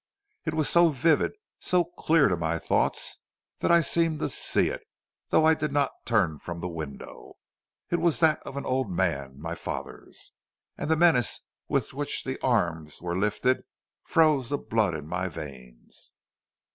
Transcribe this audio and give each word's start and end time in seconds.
It 0.47 0.55
was 0.55 0.67
so 0.67 0.89
vivid, 0.89 1.33
so 1.59 1.83
clear 1.85 2.27
to 2.27 2.35
my 2.35 2.57
thoughts, 2.57 3.17
that 3.59 3.71
I 3.71 3.81
seemed 3.81 4.17
to 4.21 4.29
see 4.29 4.69
it, 4.69 4.81
though 5.29 5.45
I 5.45 5.53
did 5.53 5.71
not 5.71 5.91
turn 6.07 6.39
from 6.39 6.59
the 6.59 6.67
window. 6.67 7.33
It 7.91 7.97
was 7.99 8.19
that 8.19 8.41
of 8.41 8.57
an 8.57 8.65
old 8.65 8.89
man 8.89 9.39
my 9.39 9.53
father's, 9.53 10.31
and 10.75 10.89
the 10.89 10.95
menace 10.95 11.41
with 11.67 11.93
which 11.93 12.23
the 12.23 12.41
arms 12.41 12.99
were 12.99 13.15
lifted 13.15 13.63
froze 14.01 14.49
the 14.49 14.57
blood 14.57 14.95
in 14.95 15.05
my 15.05 15.27
veins. 15.27 16.13